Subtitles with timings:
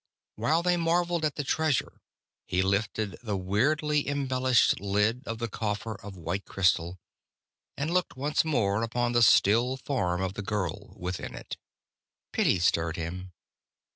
[0.35, 2.01] While they marveled at the treasure,
[2.47, 6.97] he lifted the weirdly embellished lid of the coffer of white crystal,
[7.77, 11.55] and looked once more upon the still form of the girl within it.
[12.31, 13.31] Pity stirred him.